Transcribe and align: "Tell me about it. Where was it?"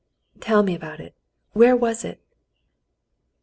"Tell 0.39 0.63
me 0.63 0.73
about 0.73 0.99
it. 0.99 1.13
Where 1.51 1.75
was 1.77 2.03
it?" 2.03 2.23